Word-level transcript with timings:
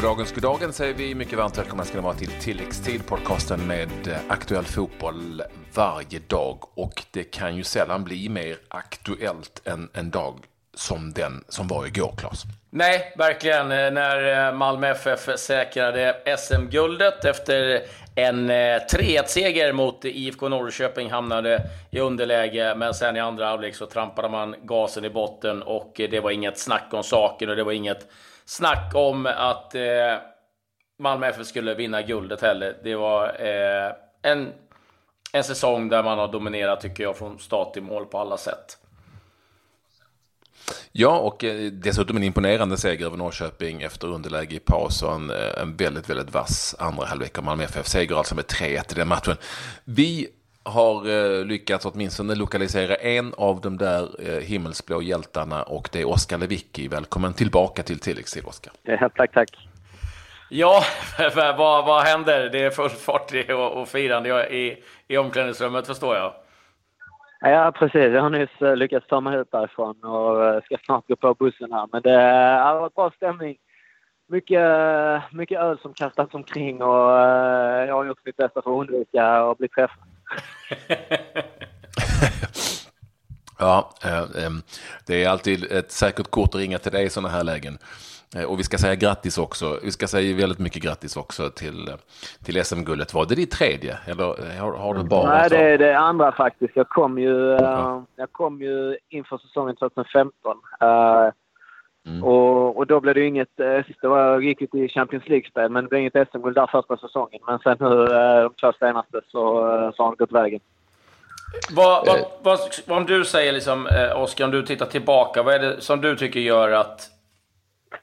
Goddagens, 0.00 0.32
goddagen 0.32 0.72
säger 0.72 0.94
vi. 0.94 1.14
Mycket 1.14 1.38
varmt 1.38 1.58
välkomna 1.58 1.84
ska 1.84 1.96
ni 1.96 2.02
vara 2.02 2.14
till 2.14 2.30
Tilläggstid, 2.40 3.06
podcasten 3.06 3.66
med 3.66 4.08
eh, 4.08 4.16
aktuell 4.28 4.64
fotboll 4.64 5.42
varje 5.74 6.18
dag. 6.18 6.78
Och 6.78 7.02
det 7.10 7.24
kan 7.24 7.56
ju 7.56 7.64
sällan 7.64 8.04
bli 8.04 8.28
mer 8.28 8.56
aktuellt 8.68 9.62
än 9.64 9.88
en 9.92 10.10
dag 10.10 10.34
som 10.74 11.12
den 11.12 11.44
som 11.48 11.68
var 11.68 11.86
igår, 11.86 12.14
Claes. 12.16 12.42
Nej, 12.70 13.14
verkligen. 13.18 13.72
Eh, 13.72 13.90
när 13.90 14.48
eh, 14.48 14.54
Malmö 14.54 14.90
FF 14.90 15.38
säkrade 15.38 16.16
SM-guldet 16.38 17.24
efter 17.24 17.82
en 18.14 18.50
eh, 18.50 18.54
3-1-seger 18.54 19.72
mot 19.72 20.04
IFK 20.04 20.48
Norrköping 20.48 21.10
hamnade 21.10 21.62
i 21.90 22.00
underläge, 22.00 22.74
men 22.76 22.94
sen 22.94 23.16
i 23.16 23.20
andra 23.20 23.46
halvlek 23.46 23.74
så 23.74 23.86
trampade 23.86 24.28
man 24.28 24.54
gasen 24.62 25.04
i 25.04 25.10
botten 25.10 25.62
och 25.62 26.00
eh, 26.00 26.10
det 26.10 26.20
var 26.20 26.30
inget 26.30 26.58
snack 26.58 26.88
om 26.92 27.02
saken 27.02 27.50
och 27.50 27.56
det 27.56 27.64
var 27.64 27.72
inget 27.72 28.06
snack 28.44 28.94
om 28.94 29.26
att 29.26 29.74
eh, 29.74 30.16
Malmö 30.98 31.26
FF 31.26 31.46
skulle 31.46 31.74
vinna 31.74 32.02
guldet 32.02 32.42
heller. 32.42 32.76
Det 32.84 32.94
var 32.94 33.24
eh, 33.24 33.92
en, 34.22 34.52
en 35.32 35.44
säsong 35.44 35.88
där 35.88 36.02
man 36.02 36.18
har 36.18 36.28
dominerat, 36.28 36.80
tycker 36.80 37.02
jag, 37.02 37.16
från 37.16 37.38
start 37.38 37.72
till 37.72 37.82
mål 37.82 38.06
på 38.06 38.18
alla 38.18 38.36
sätt. 38.36 38.79
Ja, 40.92 41.18
och 41.18 41.44
eh, 41.44 41.72
dessutom 41.72 42.16
en 42.16 42.22
imponerande 42.22 42.76
seger 42.76 43.06
över 43.06 43.16
Norrköping 43.16 43.82
efter 43.82 44.06
underläge 44.06 44.54
i 44.54 44.58
paus 44.58 45.02
och 45.02 45.12
en, 45.12 45.30
eh, 45.30 45.62
en 45.62 45.76
väldigt, 45.76 46.10
väldigt 46.10 46.34
vass 46.34 46.76
andra 46.78 47.06
halvlek 47.06 47.38
av 47.38 47.44
Malmö 47.44 47.64
FF-seger 47.64 48.16
alltså 48.16 48.34
med 48.34 48.44
3-1 48.44 48.92
i 48.92 48.94
den 48.94 49.08
matchen. 49.08 49.36
Vi 49.84 50.28
har 50.62 51.08
eh, 51.08 51.44
lyckats 51.44 51.86
åtminstone 51.86 52.34
lokalisera 52.34 52.94
en 52.94 53.34
av 53.36 53.60
de 53.60 53.78
där 53.78 54.40
himmelsblå 54.40 55.02
hjältarna 55.02 55.62
och 55.62 55.88
det 55.92 56.00
är 56.00 56.08
Oskar 56.08 56.38
Lewicki. 56.38 56.88
Välkommen 56.88 57.32
tillbaka 57.32 57.82
till 57.82 57.98
tilläggstid, 57.98 58.44
Oskar. 58.44 58.72
Ja, 58.82 59.10
tack, 59.16 59.32
tack. 59.32 59.70
Ja, 60.52 60.84
vad, 61.34 61.86
vad 61.86 62.02
händer? 62.02 62.50
Det 62.50 62.62
är 62.62 62.70
full 62.70 62.90
fart 62.90 63.32
och, 63.48 63.80
och 63.80 63.88
firande 63.88 64.48
i, 64.54 64.82
i 65.08 65.16
omklädningsrummet, 65.16 65.86
förstår 65.86 66.16
jag. 66.16 66.32
Ja, 67.40 67.72
precis. 67.72 68.12
Jag 68.12 68.22
har 68.22 68.30
nyss 68.30 68.62
eh, 68.62 68.76
lyckats 68.76 69.06
ta 69.06 69.20
mig 69.20 69.38
ut 69.38 69.50
därifrån 69.50 70.04
och 70.04 70.44
eh, 70.44 70.62
ska 70.62 70.76
snart 70.84 71.08
gå 71.08 71.16
på 71.16 71.34
bussen 71.34 71.72
här. 71.72 71.88
Men 71.92 72.02
det 72.02 72.22
eh, 72.22 72.64
har 72.64 72.80
varit 72.80 72.94
bra 72.94 73.10
stämning. 73.16 73.56
Mycket, 74.28 74.62
mycket 75.32 75.60
öl 75.60 75.78
som 75.78 75.94
kastats 75.94 76.34
omkring 76.34 76.82
och 76.82 77.10
jag 77.88 77.94
har 77.94 78.04
gjort 78.04 78.24
mitt 78.24 78.36
bästa 78.36 78.62
för 78.62 78.70
att 78.70 78.80
undvika 78.80 79.26
att 79.26 79.58
bli 79.58 79.68
träffad. 79.68 80.04
ja, 83.60 83.90
eh, 84.04 84.50
det 85.06 85.24
är 85.24 85.28
alltid 85.28 85.72
ett 85.72 85.92
säkert 85.92 86.30
kort 86.30 86.54
att 86.54 86.60
ringa 86.60 86.78
till 86.78 86.92
dig 86.92 87.04
i 87.04 87.10
sådana 87.10 87.28
här 87.28 87.44
lägen. 87.44 87.78
Eh, 88.36 88.44
och 88.44 88.58
vi 88.58 88.62
ska 88.62 88.78
säga 88.78 88.94
grattis 88.94 89.38
också. 89.38 89.78
Vi 89.82 89.90
ska 89.90 90.06
säga 90.06 90.36
väldigt 90.36 90.58
mycket 90.58 90.82
grattis 90.82 91.16
också 91.16 91.50
till, 91.50 91.90
till 92.44 92.64
SM-guldet. 92.64 93.14
Var 93.14 93.26
det 93.26 93.34
ditt 93.34 93.50
tredje? 93.50 93.98
Eller 94.06 94.58
har, 94.60 94.72
har 94.72 94.94
du 94.94 95.02
bara... 95.02 95.28
Nej, 95.28 95.50
det 95.50 95.58
är 95.58 95.78
det 95.78 95.98
andra 95.98 96.32
faktiskt. 96.32 96.76
Jag 96.76 96.88
kom 96.88 97.18
ju, 97.18 97.56
ja. 97.60 98.04
jag 98.16 98.32
kom 98.32 98.62
ju 98.62 98.98
inför 99.08 99.38
säsongen 99.38 99.76
2015. 99.76 100.56
Mm. 102.06 102.24
Och, 102.24 102.76
och, 102.76 102.86
då 102.86 103.00
blev 103.00 103.14
det 103.14 103.26
inget... 103.26 103.60
Eh, 103.60 103.84
det 104.00 104.08
var, 104.08 104.40
gick 104.40 104.60
ju 104.60 104.66
till 104.66 104.90
Champions 104.90 105.28
League-spel, 105.28 105.70
men 105.70 105.84
det 105.84 105.88
blev 105.88 106.00
inget 106.00 106.28
SM-guld 106.32 106.54
där 106.54 106.66
första 106.66 106.96
säsongen. 106.96 107.40
Men 107.46 107.58
sen 107.58 107.76
nu 107.80 108.02
eh, 108.02 108.42
de 108.42 108.54
två 108.60 108.72
senaste 108.78 109.20
så, 109.28 109.74
eh, 109.76 109.92
så 109.92 110.02
har 110.02 110.10
det 110.10 110.16
gått 110.16 110.32
vägen. 110.32 110.60
Vad, 111.70 112.06
vad, 112.06 112.18
vad, 112.42 112.58
vad, 112.86 112.98
om 112.98 113.06
du 113.06 113.24
säger, 113.24 113.52
liksom, 113.52 113.88
Oskar, 114.16 114.44
om 114.44 114.50
du 114.50 114.62
tittar 114.62 114.86
tillbaka, 114.86 115.42
vad 115.42 115.54
är 115.54 115.58
det 115.58 115.80
som 115.80 116.00
du 116.00 116.16
tycker 116.16 116.40
gör 116.40 116.70
att 116.70 117.10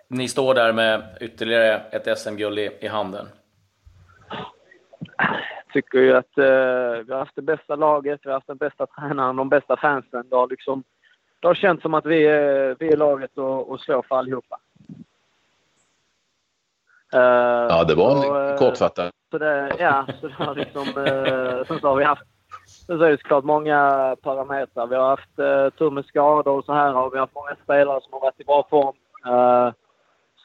ni 0.09 0.28
står 0.28 0.53
där 0.53 0.73
med 0.73 1.17
ytterligare 1.22 1.81
ett 1.92 2.19
SM-guld 2.19 2.59
i, 2.59 2.72
i 2.81 2.88
handen? 2.88 3.28
Jag 5.18 5.74
tycker 5.74 6.00
ju 6.00 6.13
att 6.13 6.38
eh, 6.38 7.06
vi 7.06 7.13
har 7.13 7.19
haft 7.19 7.35
det 7.35 7.41
bästa 7.41 7.75
laget, 7.75 8.19
vi 8.24 8.30
har 8.30 8.34
haft 8.34 8.47
den 8.47 8.58
bästa 8.58 8.85
tränaren, 8.85 9.35
de 9.35 9.50
bästa 9.50 9.78
fansen. 9.78 10.29
Det 10.29 10.35
har 10.35 10.47
liksom 10.47 10.84
det 11.40 11.47
har 11.47 11.56
känts 11.56 11.81
som 11.81 11.94
att 11.94 12.06
vi 12.06 12.28
är, 12.28 12.75
vi 12.79 12.91
är 12.91 12.97
laget 12.97 13.38
och, 13.38 13.69
och 13.69 13.79
slår 13.79 14.02
för 14.02 14.16
allihopa. 14.16 14.59
Uh, 17.16 17.22
ja, 17.69 17.84
det 17.88 17.96
var 17.96 18.12
en 18.12 18.52
uh, 18.52 18.58
kortfattad. 18.58 19.12
Så 19.31 19.38
det, 19.38 19.75
ja, 19.79 20.08
så 20.22 20.28
det 20.28 20.34
har 20.34 20.56
liksom... 20.56 20.88
Uh, 20.88 21.66
sen 21.68 21.79
så 21.79 21.88
har 21.88 21.96
vi 21.96 22.03
haft... 22.03 22.24
Det 22.88 22.97
så 22.97 23.03
är 23.03 23.11
det 23.11 23.17
såklart 23.17 23.44
många 23.44 24.16
parametrar. 24.22 24.88
Vi 24.88 24.95
har 24.95 25.09
haft 25.09 25.39
eh, 25.39 25.69
tur 25.69 25.91
med 25.91 26.05
skador 26.05 26.57
och 26.57 26.66
så 26.66 26.73
här 26.73 26.95
och 26.95 27.13
vi 27.13 27.17
har 27.17 27.23
haft 27.23 27.35
många 27.35 27.55
spelare 27.63 28.01
som 28.01 28.13
har 28.13 28.19
varit 28.19 28.39
i 28.39 28.44
bra 28.44 28.67
form. 28.69 28.95
Eh, 29.25 29.73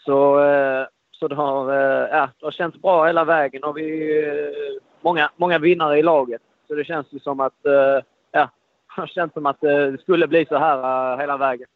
så, 0.05 0.45
eh, 0.45 0.87
så 1.13 1.29
det 1.29 1.35
har, 1.35 1.71
eh, 1.73 2.09
ja, 2.11 2.29
det 2.39 2.47
har 2.47 2.53
känts 2.53 2.83
bra 2.83 3.07
hela 3.07 3.25
vägen 3.25 3.65
och 3.65 3.77
vi 3.77 4.19
eh, 4.29 4.83
många, 5.01 5.31
många 5.37 5.59
vinnare 5.59 5.99
i 5.99 6.03
laget. 6.03 6.43
Så 6.69 6.75
det 6.75 6.85
känns 6.85 7.07
ju 7.11 7.21
som 7.21 7.41
att 7.41 7.67
eh, 7.67 8.05
ja, 8.31 8.51
det 8.97 9.09
känns 9.09 9.33
som 9.33 9.47
att 9.47 9.61
det 9.61 10.01
skulle 10.01 10.29
bli 10.29 10.47
så 10.47 10.59
här 10.59 11.17
hela 11.17 11.37
vägen. 11.37 11.69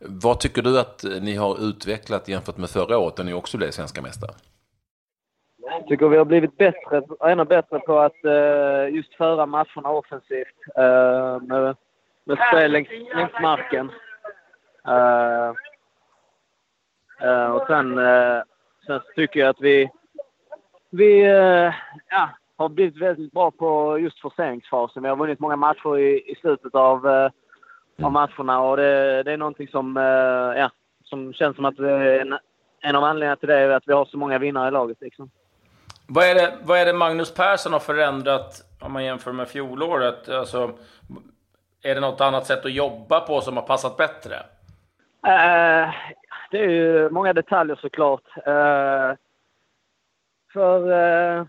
Vad 0.00 0.40
tycker 0.40 0.62
du 0.62 0.80
att 0.80 1.04
ni 1.20 1.34
har 1.36 1.68
utvecklat 1.68 2.28
jämfört 2.28 2.56
med 2.56 2.70
förra 2.70 2.98
året 2.98 3.18
när 3.18 3.24
ni 3.24 3.32
också 3.32 3.56
blev 3.56 3.70
svenska 3.70 4.02
mästare? 4.02 4.34
Tycker 5.86 6.08
vi 6.08 6.16
har 6.16 6.24
blivit 6.24 6.56
bättre, 6.56 7.02
ännu 7.20 7.44
bättre 7.44 7.78
på 7.78 7.98
att 7.98 8.24
uh, 8.24 8.94
just 8.94 9.14
föra 9.14 9.46
matcherna 9.46 9.90
offensivt. 9.90 10.56
Uh, 10.78 11.42
med, 11.42 11.76
med 12.24 12.38
spel 12.48 12.72
längs, 12.72 12.88
längs 13.14 13.32
marken. 13.42 13.90
Uh, 14.88 15.52
och 17.54 17.66
sen, 17.66 18.00
sen 18.86 19.00
tycker 19.16 19.40
jag 19.40 19.48
att 19.48 19.60
vi, 19.60 19.90
vi 20.90 21.22
ja, 22.10 22.30
har 22.56 22.68
blivit 22.68 23.02
väldigt 23.02 23.32
bra 23.32 23.50
på 23.50 23.98
just 23.98 24.20
forceringsfasen. 24.20 25.02
Vi 25.02 25.08
har 25.08 25.16
vunnit 25.16 25.40
många 25.40 25.56
matcher 25.56 25.98
i, 25.98 26.30
i 26.30 26.34
slutet 26.34 26.74
av, 26.74 27.06
av 27.06 27.30
mm. 27.98 28.12
matcherna 28.12 28.60
och 28.60 28.76
det, 28.76 29.22
det 29.22 29.32
är 29.32 29.36
någonting 29.36 29.68
som, 29.68 29.96
ja, 30.56 30.70
som 31.04 31.32
känns 31.32 31.56
som 31.56 31.64
att 31.64 31.78
en, 31.78 32.38
en 32.80 32.96
av 32.96 33.04
anledningarna 33.04 33.36
till 33.36 33.48
det 33.48 33.58
är 33.58 33.70
att 33.70 33.88
vi 33.88 33.92
har 33.92 34.04
så 34.04 34.18
många 34.18 34.38
vinnare 34.38 34.68
i 34.68 34.70
laget. 34.70 35.00
Liksom. 35.00 35.30
Vad, 36.10 36.24
är 36.24 36.34
det, 36.34 36.58
vad 36.62 36.78
är 36.78 36.86
det 36.86 36.92
Magnus 36.92 37.34
Persson 37.34 37.72
har 37.72 37.80
förändrat 37.80 38.62
om 38.80 38.92
man 38.92 39.04
jämför 39.04 39.32
med 39.32 39.48
fjolåret? 39.48 40.28
Alltså, 40.28 40.72
är 41.82 41.94
det 41.94 42.00
något 42.00 42.20
annat 42.20 42.46
sätt 42.46 42.64
att 42.64 42.72
jobba 42.72 43.20
på 43.20 43.40
som 43.40 43.56
har 43.56 43.62
passat 43.62 43.96
bättre? 43.96 44.34
Uh, 45.26 45.94
det 46.50 46.58
är 46.58 46.68
ju 46.68 47.10
många 47.10 47.32
detaljer 47.32 47.76
såklart. 47.76 48.22
Uh, 48.36 49.16
för 50.52 50.90
uh, 50.90 51.40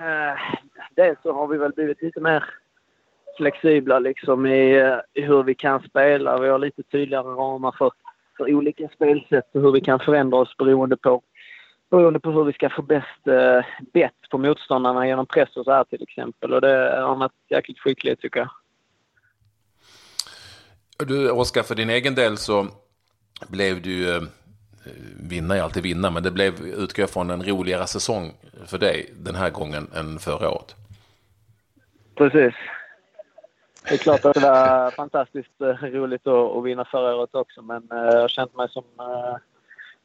uh, 0.00 0.38
dels 0.96 1.18
så 1.22 1.32
har 1.32 1.46
vi 1.46 1.58
väl 1.58 1.72
blivit 1.72 2.02
lite 2.02 2.20
mer 2.20 2.44
flexibla 3.36 3.98
liksom 3.98 4.46
i, 4.46 4.98
i 5.12 5.22
hur 5.22 5.42
vi 5.42 5.54
kan 5.54 5.82
spela. 5.82 6.38
Vi 6.38 6.48
har 6.48 6.58
lite 6.58 6.82
tydligare 6.82 7.26
ramar 7.26 7.74
för, 7.78 7.90
för 8.36 8.54
olika 8.54 8.88
spelsätt 8.88 9.54
och 9.54 9.60
hur 9.60 9.72
vi 9.72 9.80
kan 9.80 10.00
förändra 10.00 10.38
oss 10.38 10.56
beroende 10.56 10.96
på, 10.96 11.22
beroende 11.90 12.20
på 12.20 12.30
hur 12.30 12.44
vi 12.44 12.52
ska 12.52 12.70
få 12.70 12.82
bäst 12.82 13.26
eh, 13.26 13.64
bett 13.92 14.30
på 14.30 14.38
motståndarna 14.38 15.06
genom 15.06 15.26
press 15.26 15.56
och 15.56 15.64
så 15.64 15.72
här 15.72 15.84
till 15.84 16.02
exempel. 16.02 16.52
Och 16.52 16.60
det 16.60 17.00
har 17.00 17.16
varit 17.16 17.32
jäkligt 17.50 17.78
skickligt 17.78 18.20
tycker 18.20 18.40
jag. 18.40 18.48
Du 21.08 21.30
Oskar, 21.30 21.62
för 21.62 21.74
din 21.74 21.90
egen 21.90 22.14
del 22.14 22.36
så 22.36 22.66
blev 23.48 23.82
du 23.82 23.92
ju 23.92 24.26
vinna 25.20 25.56
är 25.56 25.62
alltid 25.62 25.82
vinna, 25.82 26.10
men 26.10 26.22
det 26.22 26.30
blev, 26.30 26.60
utgår 26.60 27.02
jag 27.02 27.10
från, 27.10 27.30
en 27.30 27.42
roligare 27.42 27.86
säsong 27.86 28.32
för 28.66 28.78
dig 28.78 29.14
den 29.16 29.34
här 29.34 29.50
gången 29.50 29.90
än 29.94 30.18
förra 30.18 30.50
året. 30.50 30.74
Precis. 32.14 32.54
Det 33.88 33.94
är 33.94 33.98
klart 33.98 34.24
att 34.24 34.34
det 34.34 34.40
var 34.40 34.90
fantastiskt 34.90 35.60
eh, 35.60 35.66
roligt 35.66 36.26
att, 36.26 36.64
vinna 36.64 36.84
förra 36.84 37.16
året 37.16 37.34
också, 37.34 37.62
men 37.62 37.88
eh, 37.92 37.98
jag 37.98 38.20
har 38.20 38.28
känt 38.28 38.56
mig 38.56 38.68
som, 38.70 38.84
eh, 38.98 39.36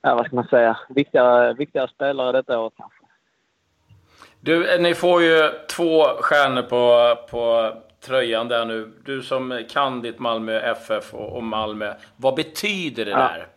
ja, 0.04 0.16
vad 0.16 0.26
ska 0.26 0.36
man 0.36 0.48
säga, 0.48 0.78
viktigare, 0.90 1.54
viktigare 1.54 1.88
spelare 1.88 2.32
detta 2.32 2.60
året 2.60 2.74
kanske. 2.78 3.04
Du, 4.40 4.78
ni 4.80 4.94
får 4.94 5.22
ju 5.22 5.50
två 5.76 6.04
stjärnor 6.04 6.62
på, 6.62 7.16
på 7.32 7.72
tröjan 8.06 8.48
där 8.48 8.66
nu. 8.66 8.92
Du 9.06 9.22
som 9.22 9.64
kan 9.70 10.02
ditt 10.02 10.20
Malmö 10.20 10.60
FF 10.60 11.14
och, 11.14 11.36
och 11.36 11.44
Malmö. 11.44 11.94
Vad 12.18 12.36
betyder 12.36 13.06
det 13.06 13.12
ja. 13.12 13.18
där? 13.18 13.48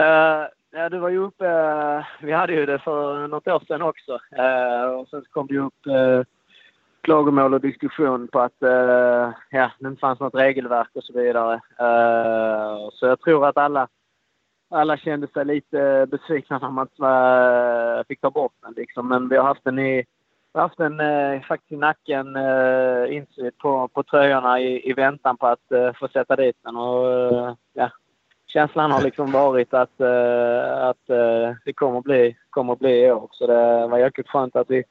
Uh, 0.00 0.48
ja, 0.70 0.88
du 0.88 0.98
var 0.98 1.08
ju 1.08 1.18
uppe, 1.18 1.44
uh, 1.44 2.04
vi 2.22 2.32
hade 2.32 2.52
ju 2.52 2.66
det 2.66 2.78
för 2.78 3.28
något 3.28 3.48
år 3.48 3.62
sedan 3.68 3.82
också. 3.82 4.12
Uh, 4.38 4.84
och 4.84 5.08
sen 5.08 5.24
kom 5.30 5.46
det 5.46 5.54
ju 5.54 5.66
upp 5.66 5.86
uh, 5.86 6.22
klagomål 7.00 7.54
och 7.54 7.60
diskussion 7.60 8.28
på 8.28 8.40
att 8.40 8.56
ja, 9.50 9.70
det 9.78 9.88
inte 9.88 10.00
fanns 10.00 10.20
något 10.20 10.34
regelverk 10.34 10.88
och 10.94 11.04
så 11.04 11.12
vidare. 11.12 11.60
så 12.92 13.06
jag 13.06 13.20
tror 13.20 13.46
att 13.46 13.56
alla, 13.56 13.88
alla 14.72 14.96
kände 14.96 15.26
sig 15.26 15.44
lite 15.44 16.06
besvikna 16.10 16.58
när 16.58 16.70
man 16.70 16.86
eh, 16.86 18.04
fick 18.08 18.20
ta 18.20 18.30
bort 18.30 18.52
den. 18.62 18.72
Liksom. 18.76 19.08
Men 19.08 19.28
vi 19.28 19.36
har 19.36 19.44
haft 19.44 19.64
den 19.64 19.78
i, 19.78 20.04
vi 20.52 20.60
har 20.60 20.62
haft 20.62 20.78
den 20.78 21.00
eh, 21.00 21.42
faktiskt 21.42 21.72
i 21.72 21.76
nacken 21.76 22.36
eh, 22.36 23.16
insydd 23.16 23.58
på, 23.58 23.88
på 23.88 24.02
tröjorna 24.02 24.60
i, 24.60 24.90
i 24.90 24.92
väntan 24.92 25.36
på 25.36 25.46
att 25.46 25.72
eh, 25.72 25.92
få 26.00 26.08
sätta 26.08 26.36
dit 26.36 26.56
den. 26.64 26.76
Och, 26.76 27.56
ja, 27.72 27.90
känslan 28.46 28.90
har 28.90 29.02
liksom 29.02 29.32
varit 29.32 29.74
att, 29.74 30.00
att 30.80 31.06
det 31.64 31.72
kommer 31.74 31.98
att 31.98 32.04
bli, 32.04 32.36
kommer 32.50 32.72
att 32.72 32.78
bli 32.78 33.04
i 33.04 33.12
år. 33.12 33.28
Så 33.32 33.46
det 33.46 33.86
var 33.86 33.98
jäkligt 33.98 34.28
skönt 34.28 34.56
att 34.56 34.70
vi, 34.70 34.84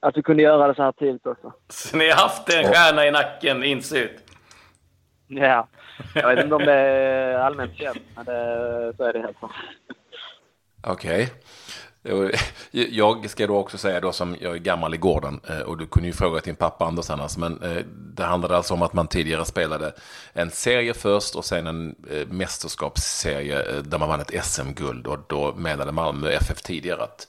att 0.00 0.16
vi 0.16 0.22
kunde 0.22 0.42
göra 0.42 0.68
det 0.68 0.74
så 0.74 0.82
här 0.82 0.92
tidigt 0.92 1.26
också. 1.26 1.52
Så 1.68 1.96
ni 1.96 2.10
har 2.10 2.22
haft 2.22 2.54
en 2.54 2.64
stjärna 2.64 3.06
i 3.06 3.10
nacken 3.10 3.64
insydd? 3.64 4.10
Ja. 5.34 5.68
Jag 6.14 6.28
vet 6.34 6.44
inte 6.44 6.54
om 6.54 6.64
det 6.64 6.72
är 6.72 7.34
allmänt 7.38 7.76
känt, 7.76 8.02
men 8.14 8.24
det, 8.24 8.92
så 8.96 9.04
är 9.04 9.12
det 9.12 9.20
helt 9.20 9.36
Okej. 10.82 11.22
Okay. 11.22 12.88
Jag 12.90 13.30
ska 13.30 13.46
då 13.46 13.56
också 13.56 13.78
säga 13.78 14.00
då 14.00 14.12
som 14.12 14.36
jag 14.40 14.54
är 14.54 14.58
gammal 14.58 14.94
i 14.94 14.96
gården 14.96 15.40
eh, 15.48 15.60
och 15.60 15.78
du 15.78 15.86
kunde 15.86 16.08
ju 16.08 16.12
fråga 16.12 16.40
din 16.40 16.54
pappa 16.54 16.84
Anders 16.84 17.10
annars. 17.10 17.36
Men 17.36 17.62
eh, 17.62 17.84
det 18.16 18.24
handlade 18.24 18.56
alltså 18.56 18.74
om 18.74 18.82
att 18.82 18.92
man 18.92 19.06
tidigare 19.08 19.44
spelade 19.44 19.92
en 20.32 20.50
serie 20.50 20.94
först 20.94 21.34
och 21.34 21.44
sen 21.44 21.66
en 21.66 21.94
eh, 22.10 22.26
mästerskapsserie 22.28 23.62
där 23.82 23.98
man 23.98 24.08
vann 24.08 24.20
ett 24.20 24.44
SM-guld. 24.44 25.06
Och 25.06 25.18
då 25.26 25.54
menade 25.54 25.92
Malmö 25.92 26.30
FF 26.30 26.62
tidigare 26.62 27.02
att 27.02 27.28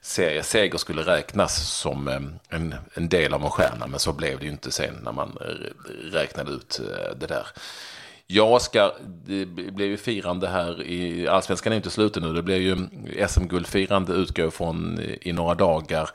serieseger 0.00 0.78
skulle 0.78 1.02
räknas 1.02 1.80
som 1.80 2.08
eh, 2.08 2.56
en, 2.56 2.74
en 2.94 3.08
del 3.08 3.34
av 3.34 3.42
en 3.42 3.50
stjärna. 3.50 3.86
Men 3.86 3.98
så 3.98 4.12
blev 4.12 4.38
det 4.38 4.44
ju 4.44 4.50
inte 4.50 4.70
sen 4.70 4.94
när 5.04 5.12
man 5.12 5.28
eh, 5.40 6.12
räknade 6.12 6.50
ut 6.50 6.80
eh, 6.80 7.16
det 7.16 7.26
där. 7.26 7.46
Ja, 8.26 8.44
Oskar, 8.44 8.92
det 9.26 9.46
blev 9.46 9.88
ju 9.88 9.96
firande 9.96 10.48
här 10.48 10.82
i 10.82 11.28
Allsvenskan 11.28 11.72
är 11.72 11.76
inte 11.76 11.90
slut 11.90 12.16
nu. 12.16 12.32
Det 12.32 12.42
blir 12.42 12.56
ju 12.56 12.72
mm, 12.72 13.28
SM-guldfirande 13.28 14.12
utgår 14.12 14.50
från 14.50 15.00
i 15.20 15.32
några 15.32 15.54
dagar. 15.54 16.10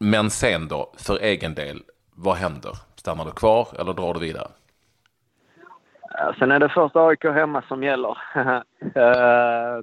Men 0.00 0.30
sen 0.30 0.68
då, 0.68 0.92
för 0.98 1.18
egen 1.18 1.54
del, 1.54 1.82
vad 2.14 2.36
händer? 2.36 2.72
Stannar 2.96 3.24
du 3.24 3.30
kvar 3.30 3.68
eller 3.78 3.92
drar 3.92 4.14
du 4.14 4.20
vidare? 4.20 4.48
Sen 6.38 6.50
är 6.50 6.58
det 6.58 6.68
första 6.68 7.06
AIK 7.06 7.24
hemma 7.24 7.62
som 7.62 7.82
gäller. 7.82 8.18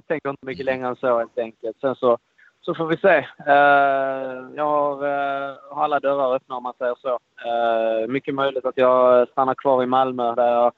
Tänker 0.08 0.30
inte 0.30 0.46
mycket 0.46 0.66
längre 0.66 0.88
än 0.88 0.96
så 0.96 1.18
helt 1.18 1.38
enkelt. 1.38 1.76
Sen 1.80 1.94
så, 1.94 2.18
så 2.62 2.74
får 2.74 2.86
vi 2.86 2.96
se. 2.96 3.26
Eh, 3.46 4.56
jag 4.56 5.04
eh, 5.04 5.56
har, 5.70 5.84
alla 5.84 6.00
dörrar 6.00 6.34
öppna 6.34 6.56
om 6.56 6.62
man 6.62 6.74
säger 6.78 6.94
så. 6.94 7.18
Eh, 7.46 8.08
mycket 8.08 8.34
möjligt 8.34 8.64
att 8.64 8.76
jag 8.76 9.28
stannar 9.28 9.54
kvar 9.54 9.82
i 9.82 9.86
Malmö 9.86 10.34
där 10.34 10.52
jag 10.52 10.72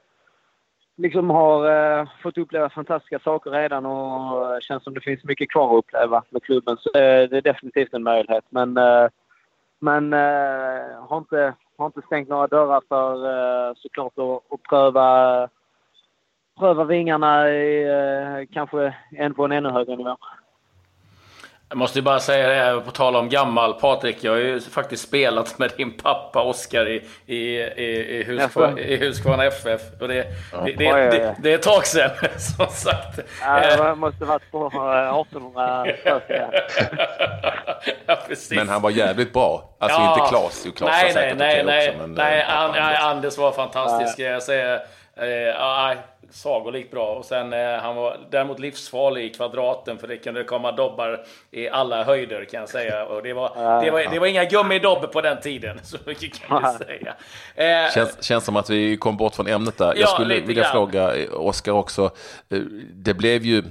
liksom 0.97 1.29
har 1.29 1.71
eh, 1.71 2.07
fått 2.23 2.37
uppleva 2.37 2.69
fantastiska 2.69 3.19
saker 3.19 3.51
redan 3.51 3.85
och 3.85 4.61
känns 4.61 4.83
som 4.83 4.93
det 4.93 5.01
finns 5.01 5.23
mycket 5.23 5.51
kvar 5.51 5.77
att 5.77 5.85
uppleva 5.85 6.23
med 6.29 6.43
klubben. 6.43 6.77
Så 6.77 6.89
eh, 6.89 7.29
det 7.29 7.37
är 7.37 7.41
definitivt 7.41 7.93
en 7.93 8.03
möjlighet. 8.03 8.45
Men, 8.49 8.77
eh, 8.77 9.07
men 9.79 10.13
har, 11.09 11.17
inte, 11.17 11.53
har 11.77 11.85
inte 11.85 12.01
stängt 12.01 12.29
några 12.29 12.47
dörrar 12.47 12.81
för 12.89 13.73
såklart 13.73 14.13
att, 14.17 14.53
att 14.53 14.63
pröva, 14.69 15.49
pröva 16.59 16.83
vingarna 16.83 17.49
i, 17.49 17.83
eh, 17.83 18.53
kanske 18.53 18.95
en 19.11 19.33
på 19.33 19.45
en 19.45 19.51
ännu 19.51 19.69
högre 19.69 19.95
nivå. 19.95 20.17
Jag 21.69 21.77
måste 21.77 22.01
bara 22.01 22.19
säga 22.19 22.73
det, 22.73 22.81
på 22.81 22.91
tal 22.91 23.15
om 23.15 23.29
gammal 23.29 23.73
Patrik. 23.73 24.17
Jag 24.21 24.31
har 24.31 24.39
ju 24.39 24.61
faktiskt 24.61 25.03
spelat 25.03 25.59
med 25.59 25.71
din 25.77 25.97
pappa 25.97 26.41
Oskar 26.41 26.89
i, 26.89 27.03
i, 27.25 27.35
i, 27.35 28.19
i, 28.19 28.23
Huskvarna, 28.23 28.79
i 28.79 28.97
Huskvarna 28.97 29.45
FF. 29.45 29.81
Och 30.01 30.07
det, 30.07 30.27
ja. 30.51 30.61
det, 30.65 30.71
det, 30.71 30.91
det, 30.91 31.35
det, 31.39 31.51
är 31.51 31.55
ett 31.55 31.61
tag 31.61 31.85
sedan, 31.85 32.09
som 32.37 32.67
sagt. 32.67 33.19
Ja, 33.41 33.85
det 33.85 33.95
måste 33.95 34.25
varit 34.25 34.51
på 34.51 34.67
1800 34.67 35.85
ja, 38.05 38.17
Men 38.51 38.69
han 38.69 38.81
var 38.81 38.89
jävligt 38.89 39.33
bra. 39.33 39.75
Alltså 39.79 39.99
ja. 39.99 40.13
inte 40.13 40.29
Klas. 40.29 40.67
Klas 40.75 40.89
nej, 40.91 41.11
nej, 41.15 41.35
nej, 41.37 41.63
nej, 41.63 41.89
också, 41.89 42.01
men, 42.01 42.13
nej, 42.13 42.39
eh, 42.39 43.05
Anders 43.05 43.37
var 43.37 43.51
fantastisk. 43.51 44.19
Jag 44.19 44.43
säger, 44.43 44.73
eh, 45.17 45.61
sagolikt 46.31 46.91
bra. 46.91 47.15
Och 47.15 47.25
sen 47.25 47.53
eh, 47.53 47.77
han 47.81 47.95
var 47.95 48.17
däremot 48.31 48.59
livsfarlig 48.59 49.25
i 49.25 49.29
kvadraten 49.29 49.97
för 49.97 50.07
det 50.07 50.17
kunde 50.17 50.43
komma 50.43 50.71
dobbar 50.71 51.25
i 51.51 51.69
alla 51.69 52.03
höjder 52.03 52.45
kan 52.45 52.59
jag 52.59 52.69
säga. 52.69 53.05
Och 53.05 53.23
det 53.23 53.33
var, 53.33 53.81
det 53.85 53.91
var, 53.91 54.11
det 54.11 54.19
var 54.19 54.27
inga 54.27 54.45
gummidobb 54.45 55.11
på 55.11 55.21
den 55.21 55.41
tiden. 55.41 55.79
Så 55.83 55.97
mycket 56.05 56.39
kan 56.39 56.61
jag 56.63 56.75
säga. 56.75 57.15
Eh, 57.55 57.93
känns, 57.93 58.23
känns 58.23 58.45
som 58.45 58.55
att 58.55 58.69
vi 58.69 58.97
kom 58.97 59.17
bort 59.17 59.35
från 59.35 59.47
ämnet 59.47 59.77
där. 59.77 59.85
Jag 59.85 59.97
ja, 59.97 60.07
skulle 60.07 60.39
vilja 60.39 60.63
grann. 60.63 60.71
fråga 60.71 61.15
eh, 61.15 61.33
Oskar 61.33 61.71
också. 61.71 62.11
Eh, 62.49 62.59
det 62.93 63.13
blev 63.13 63.43
ju 63.43 63.63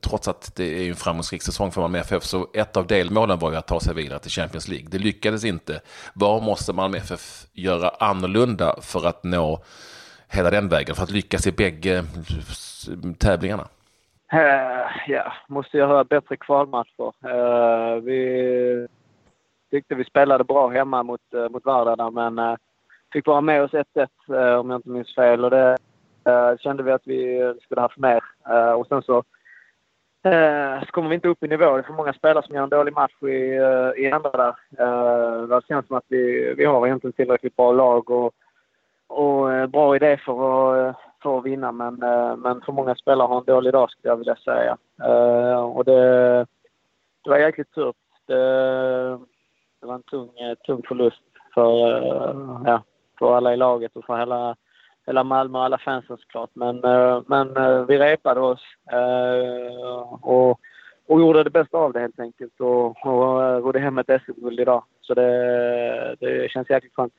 Trots 0.00 0.28
att 0.28 0.54
det 0.56 0.64
är 0.64 0.88
en 0.88 0.96
framgångsrik 0.96 1.42
säsong 1.42 1.72
för 1.72 1.80
Malmö 1.80 1.98
FF 1.98 2.24
så 2.24 2.48
ett 2.54 2.76
av 2.76 2.86
delmålen 2.86 3.38
var 3.38 3.50
ju 3.50 3.56
att 3.56 3.66
ta 3.66 3.80
sig 3.80 3.94
vidare 3.94 4.18
till 4.18 4.30
Champions 4.30 4.68
League. 4.68 4.88
Det 4.90 4.98
lyckades 4.98 5.44
inte. 5.44 5.80
Vad 6.14 6.42
måste 6.42 6.72
Malmö 6.72 6.98
FF 6.98 7.46
göra 7.52 7.88
annorlunda 7.88 8.76
för 8.82 9.06
att 9.06 9.24
nå 9.24 9.64
hela 10.32 10.50
den 10.50 10.68
vägen 10.68 10.94
för 10.94 11.02
att 11.02 11.10
lyckas 11.10 11.46
i 11.46 11.52
bägge 11.52 11.98
eh, 11.98 12.04
tävlingarna? 13.18 13.68
Uh, 14.34 15.10
ja, 15.12 15.32
måste 15.48 15.78
göra 15.78 16.04
bättre 16.04 16.36
kvalmatcher. 16.36 17.12
Uh, 17.24 18.02
vi 18.02 18.88
tyckte 19.70 19.94
vi 19.94 20.04
spelade 20.04 20.44
bra 20.44 20.68
hemma 20.68 21.02
mot, 21.02 21.20
uh, 21.34 21.48
mot 21.48 21.64
Vardar 21.64 22.10
men 22.10 22.38
uh, 22.38 22.56
fick 23.12 23.26
vara 23.26 23.40
med 23.40 23.62
oss 23.62 23.72
1-1 23.72 24.58
om 24.58 24.70
jag 24.70 24.78
inte 24.78 24.88
minns 24.88 25.14
fel 25.14 25.44
och 25.44 25.50
det 25.50 25.76
kände 26.60 26.82
vi 26.82 26.92
att 26.92 27.02
vi 27.04 27.54
skulle 27.62 27.80
haft 27.80 27.98
mer. 27.98 28.22
och 28.76 28.86
sen 28.86 29.02
så 29.02 29.22
så 30.86 30.86
kommer 30.90 31.08
vi 31.08 31.14
inte 31.14 31.28
upp 31.28 31.42
i 31.42 31.48
nivå. 31.48 31.72
Det 31.72 31.78
är 31.78 31.82
för 31.82 31.92
många 31.92 32.12
spelare 32.12 32.46
som 32.46 32.54
gör 32.54 32.62
en 32.62 32.68
dålig 32.68 32.94
match 32.94 33.22
i, 33.22 33.58
i 33.96 34.10
andra 34.12 34.30
där. 34.30 35.46
Det 35.46 35.66
känns 35.68 35.86
som 35.86 35.96
att 35.96 36.04
vi, 36.08 36.54
vi 36.56 36.64
har 36.64 36.86
egentligen 36.86 37.12
tillräckligt 37.12 37.56
bra 37.56 37.72
lag 37.72 38.10
och 38.10 38.34
och 39.12 39.52
eh, 39.52 39.66
bra 39.66 39.96
idé 39.96 40.16
för 40.16 40.32
att, 40.32 40.78
eh, 40.78 41.00
för 41.22 41.38
att 41.38 41.44
vinna. 41.44 41.72
Men, 41.72 42.02
eh, 42.02 42.36
men 42.36 42.60
för 42.60 42.72
många 42.72 42.94
spelare 42.94 43.26
har 43.26 43.38
en 43.38 43.44
dålig 43.44 43.72
dag 43.72 43.90
skulle 43.90 44.10
jag 44.10 44.16
vilja 44.16 44.36
säga. 44.36 44.76
Och 45.64 45.84
det, 45.84 46.46
det 47.24 47.30
var 47.30 47.38
jäkligt 47.38 47.72
tufft. 47.74 47.98
Det, 48.26 48.34
det 49.80 49.86
var 49.86 49.94
en 49.94 50.02
tung, 50.02 50.30
tung 50.66 50.82
förlust 50.88 51.22
för, 51.54 51.78
ja, 52.66 52.82
för 53.18 53.36
alla 53.36 53.52
i 53.54 53.56
laget 53.56 53.96
och 53.96 54.04
för 54.04 54.18
hela, 54.18 54.56
hela 55.06 55.24
Malmö 55.24 55.58
och 55.58 55.64
alla 55.64 55.78
fansen 55.78 56.16
såklart. 56.16 56.50
Men, 56.52 56.76
men 57.26 57.54
vi 57.86 57.98
repade 57.98 58.40
oss 58.40 58.60
och, 60.20 60.60
och 61.06 61.20
gjorde 61.20 61.44
det 61.44 61.50
bästa 61.50 61.78
av 61.78 61.92
det 61.92 62.00
helt 62.00 62.20
enkelt 62.20 62.60
och, 62.60 63.06
och 63.06 63.62
rodde 63.64 63.78
hem 63.78 63.98
ett 63.98 64.22
SM-guld 64.24 64.60
idag. 64.60 64.84
Så 65.00 65.14
det, 65.14 66.16
det 66.20 66.50
känns 66.50 66.70
jäkligt 66.70 66.94
skönt. 66.94 67.14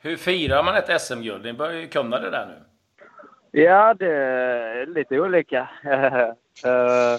Hur 0.00 0.16
firar 0.16 0.62
man 0.62 0.76
ett 0.76 1.00
SM-guld? 1.00 1.44
Ni 1.44 1.52
börjar 1.52 1.80
ju 1.80 1.88
kunna 1.88 2.20
det 2.20 2.30
där 2.30 2.46
nu. 2.46 2.54
Ja, 3.50 3.94
det 3.94 4.14
är 4.14 4.86
lite 4.86 5.20
olika. 5.20 5.68
Eh, 6.64 7.18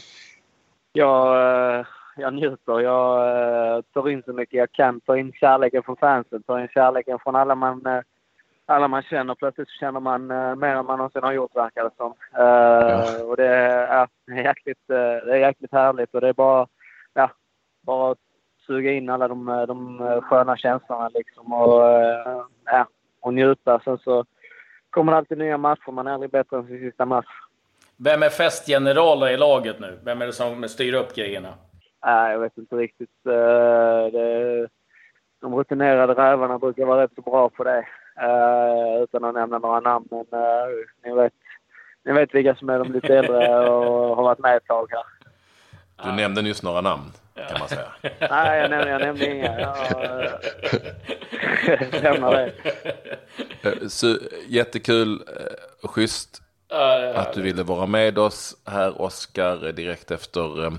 jag, 0.93 1.35
eh, 1.79 1.85
jag 2.17 2.33
njuter. 2.33 2.79
Jag 2.79 3.77
eh, 3.77 3.81
tar 3.93 4.09
in 4.09 4.23
så 4.23 4.33
mycket 4.33 4.57
jag 4.57 4.71
kan. 4.71 5.01
Tar 5.01 5.15
in 5.15 5.33
kärleken 5.33 5.83
från 5.83 5.97
fansen, 5.97 6.43
tar 6.43 6.59
in 6.59 6.67
kärleken 6.67 7.19
från 7.19 7.35
alla 7.35 7.55
man, 7.55 8.03
alla 8.65 8.87
man 8.87 9.01
känner. 9.01 9.35
Plötsligt 9.35 9.69
känner 9.69 9.99
man 9.99 10.27
mer 10.59 10.75
än 10.75 10.85
man 10.85 10.97
någonsin 10.97 11.23
har 11.23 11.31
gjort, 11.31 11.55
verkar 11.55 11.83
det 11.83 11.89
som. 11.97 12.13
Ja. 12.31 13.23
Och 13.23 13.37
det 13.37 13.47
är, 13.47 14.07
jäkligt, 14.27 14.87
det 14.87 15.33
är 15.33 15.35
jäkligt 15.35 15.71
härligt 15.71 16.13
och 16.13 16.21
det 16.21 16.27
är 16.29 16.33
bara, 16.33 16.67
ja, 17.13 17.31
bara 17.81 18.15
suga 18.69 18.91
in 18.91 19.09
alla 19.09 19.27
de, 19.27 19.65
de 19.67 19.99
sköna 20.21 20.57
känslorna 20.57 21.09
liksom 21.09 21.53
och, 21.53 21.81
ja, 22.65 22.87
och 23.19 23.33
njuta. 23.33 23.79
Sen 23.83 23.97
så 23.97 24.25
kommer 24.89 25.11
det 25.11 25.17
alltid 25.17 25.37
nya 25.37 25.57
matcher. 25.57 25.91
Man 25.91 26.07
är 26.07 26.11
aldrig 26.11 26.31
bättre 26.31 26.57
än 26.57 26.67
sin 26.67 26.79
sista 26.79 27.05
match. 27.05 27.27
Vem 27.97 28.23
är 28.23 28.29
festgeneral 28.29 29.29
i 29.29 29.37
laget 29.37 29.79
nu? 29.79 29.99
Vem 30.03 30.21
är 30.21 30.25
det 30.25 30.33
som 30.33 30.67
styr 30.67 30.93
upp 30.93 31.15
grejerna? 31.15 31.53
Nej, 32.05 32.31
jag 32.31 32.39
vet 32.39 32.57
inte 32.57 32.75
riktigt. 32.75 33.25
Eh, 33.25 34.11
det, 34.11 34.67
de 35.41 35.55
rutinerade 35.55 36.13
rävarna 36.13 36.59
brukar 36.59 36.85
vara 36.85 37.03
rätt 37.03 37.15
så 37.15 37.21
bra 37.21 37.49
på 37.49 37.63
det. 37.63 37.85
Eh, 38.21 39.03
utan 39.03 39.23
att 39.23 39.33
nämna 39.33 39.59
några 39.59 39.79
namn. 39.79 40.07
Men 40.11 40.41
eh, 40.41 40.67
ni 41.03 41.13
vet, 41.13 41.33
ni 42.05 42.13
vet 42.13 42.35
vilka 42.35 42.55
som 42.55 42.69
är 42.69 42.79
de 42.79 42.91
lite 42.91 43.17
äldre 43.17 43.69
och 43.69 44.15
har 44.15 44.23
varit 44.23 44.39
med 44.39 44.57
ett 44.57 44.67
tag 44.67 44.87
här. 44.91 45.18
Du 46.03 46.11
nämnde 46.11 46.41
nyss 46.41 46.63
några 46.63 46.81
namn 46.81 47.11
kan 47.49 47.59
man 47.59 47.69
säga. 47.69 47.87
Nej, 48.29 48.61
jag 48.61 48.69
nämnde, 48.69 48.89
jag 48.91 49.01
nämnde 49.01 49.35
inga. 49.35 49.59
Jag 51.67 52.03
lämnar 52.03 52.31
det. 52.31 52.53
Eh, 53.61 53.87
så, 53.87 54.17
jättekul, 54.47 55.13
eh, 55.13 55.89
schysst 55.89 56.41
att 57.15 57.33
du 57.33 57.41
ville 57.41 57.63
vara 57.63 57.85
med 57.85 58.17
oss 58.17 58.55
här, 58.65 59.01
Oskar, 59.01 59.71
direkt 59.71 60.11
efter, 60.11 60.65
eh, 60.65 60.71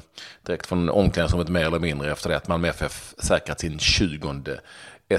direkt 0.43 0.67
från 0.67 0.89
omklädningsrummet 0.89 1.49
mer 1.49 1.67
eller 1.67 1.79
mindre 1.79 2.12
efter 2.12 2.29
det 2.29 2.37
att 2.37 2.49
Malmö 2.49 2.69
FF 2.69 3.15
säkrat 3.19 3.61
sin 3.61 3.79
20 3.79 4.43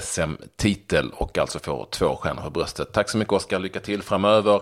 SM-titel 0.01 1.11
och 1.13 1.37
alltså 1.37 1.59
får 1.59 1.87
två 1.91 2.15
stjärnor 2.15 2.41
på 2.41 2.49
bröstet. 2.49 2.93
Tack 2.93 3.09
så 3.09 3.17
mycket 3.17 3.33
Oskar, 3.33 3.59
lycka 3.59 3.79
till 3.79 4.03
framöver. 4.03 4.61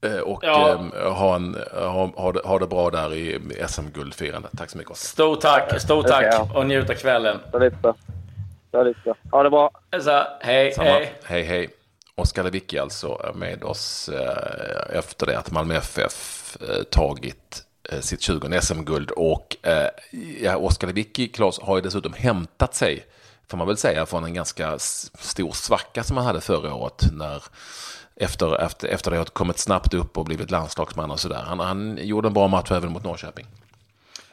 Eh, 0.00 0.18
och 0.18 0.44
ja. 0.44 0.80
eh, 0.94 1.12
ha, 1.12 1.36
en, 1.36 1.56
ha, 1.72 2.12
ha, 2.16 2.32
det, 2.32 2.40
ha 2.44 2.58
det 2.58 2.66
bra 2.66 2.90
där 2.90 3.14
i 3.14 3.40
SM-guldfirandet. 3.68 4.50
Tack 4.58 4.70
så 4.70 4.78
mycket 4.78 4.92
Oskar. 4.92 5.08
Stort 5.08 5.40
tack, 5.40 5.80
stort 5.80 6.06
tack 6.06 6.56
och 6.56 6.66
njut 6.66 6.90
av 6.90 6.94
kvällen. 6.94 7.40
Ha 9.30 9.42
det 9.42 9.50
bra. 9.50 9.70
Så, 10.00 10.22
hej, 10.40 10.72
Samma. 10.72 10.88
hej. 10.90 11.14
Hej, 11.24 11.42
hej. 11.42 11.70
Oskar 12.14 12.44
Lewicki 12.44 12.78
alltså 12.78 13.32
med 13.34 13.64
oss 13.64 14.08
eh, 14.08 14.98
efter 14.98 15.26
det 15.26 15.38
att 15.38 15.50
Malmö 15.50 15.74
FF 15.74 16.56
eh, 16.60 16.82
tagit 16.82 17.64
eh, 17.90 18.00
sitt 18.00 18.20
20 18.20 18.60
SM-guld. 18.60 19.10
Och 19.10 19.56
eh, 19.62 19.88
ja, 20.42 20.56
Oskar 20.56 20.86
Lewicki, 20.86 21.28
Claes, 21.28 21.58
har 21.58 21.76
ju 21.76 21.82
dessutom 21.82 22.12
hämtat 22.12 22.74
sig, 22.74 23.06
får 23.48 23.58
man 23.58 23.66
väl 23.66 23.76
säga, 23.76 24.06
från 24.06 24.24
en 24.24 24.34
ganska 24.34 24.78
stor 24.78 25.52
svacka 25.52 26.04
som 26.04 26.16
han 26.16 26.26
hade 26.26 26.40
förra 26.40 26.74
året. 26.74 27.02
När, 27.12 27.42
efter, 28.20 28.60
efter, 28.60 28.88
efter 28.88 29.10
det 29.10 29.16
har 29.16 29.24
kommit 29.24 29.58
snabbt 29.58 29.94
upp 29.94 30.18
och 30.18 30.24
blivit 30.24 30.50
landslagsman 30.50 31.10
och 31.10 31.20
sådär. 31.20 31.42
Han, 31.46 31.60
han 31.60 31.98
gjorde 32.00 32.28
en 32.28 32.34
bra 32.34 32.48
match 32.48 32.72
även 32.72 32.92
mot 32.92 33.04
Norrköping. 33.04 33.46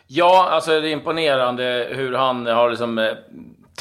Ja, 0.07 0.49
alltså 0.51 0.81
det 0.81 0.89
är 0.89 0.91
imponerande 0.91 1.87
hur 1.91 2.13
han 2.13 2.45
har 2.45 2.69
liksom 2.69 2.97
eh, 2.97 3.13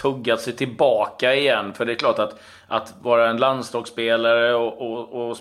tuggat 0.02 0.40
sig 0.40 0.52
tillbaka 0.52 1.34
igen. 1.34 1.74
För 1.74 1.84
det 1.84 1.92
är 1.92 1.96
klart 1.96 2.18
att, 2.18 2.34
att 2.68 2.94
vara 3.02 3.30
en 3.30 3.36
landslagsspelare 3.36 4.54
och, 4.54 4.92
och, 4.92 5.30
och 5.30 5.36